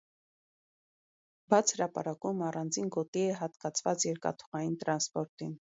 Բաց 1.53 1.73
հրապարակում 1.75 2.41
առանձին 2.49 2.91
գոտի 2.97 3.25
է 3.27 3.39
հատկացված 3.43 4.09
երկաթուղային 4.11 4.77
տրանսպորտին։ 4.87 5.49